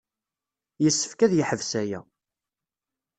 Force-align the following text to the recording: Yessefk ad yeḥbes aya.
Yessefk 0.83 1.19
ad 1.25 1.33
yeḥbes 1.35 1.71
aya. 1.81 1.99